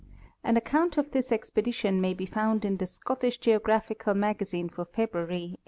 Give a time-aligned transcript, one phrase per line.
[0.43, 4.83] An account of this expedition may be found in the Scottish Geo graphical Magazine for
[4.83, 5.57] February, 1894.